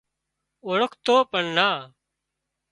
[0.65, 1.69] اوۯکتو پڻ نا